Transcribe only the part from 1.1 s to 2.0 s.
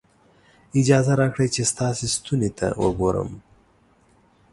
راکړئ چې ستا